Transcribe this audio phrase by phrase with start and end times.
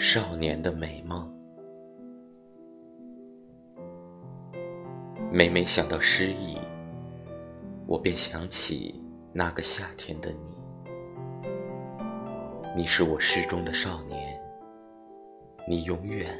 [0.00, 1.28] 少年的美梦。
[5.32, 6.56] 每每想到诗意，
[7.84, 9.02] 我便想起
[9.32, 10.54] 那个夏天的你。
[12.76, 14.40] 你是我诗中的少年，
[15.66, 16.30] 你永远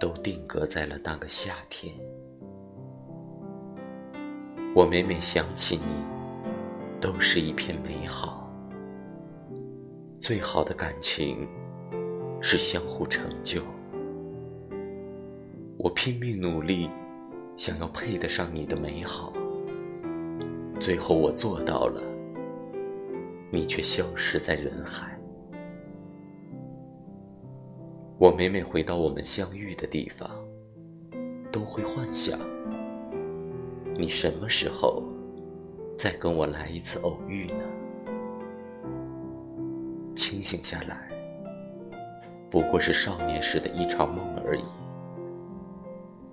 [0.00, 1.94] 都定格在了那个夏天。
[4.74, 5.90] 我每每想起你，
[7.02, 8.50] 都是一片美好。
[10.18, 11.46] 最好的感情
[12.48, 13.60] 是相互成就。
[15.76, 16.88] 我拼命努力。
[17.56, 19.32] 想要配得上你的美好，
[20.78, 22.02] 最后我做到了，
[23.50, 25.18] 你却消失在人海。
[28.18, 30.30] 我每每回到我们相遇的地方，
[31.50, 32.38] 都会幻想，
[33.96, 35.02] 你什么时候
[35.96, 37.64] 再跟我来一次偶遇呢？
[40.14, 41.08] 清醒下来，
[42.50, 44.64] 不过是少年时的一场梦而已，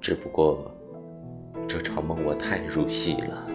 [0.01, 0.69] 只不过。
[1.67, 3.47] 这场梦我太入戏了，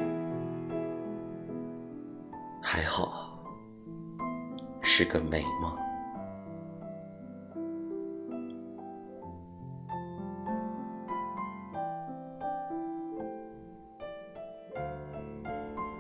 [2.63, 3.39] 还好
[4.81, 5.88] 是个美梦。